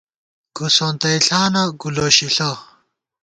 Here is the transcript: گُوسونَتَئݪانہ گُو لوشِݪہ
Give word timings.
گُوسونَتَئݪانہ 0.55 1.63
گُو 1.79 1.87
لوشِݪہ 1.95 2.49